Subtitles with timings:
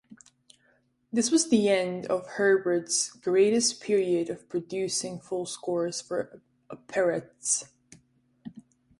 [1.13, 7.65] This was the end of Herbert's greatest period of producing full scores for operettas.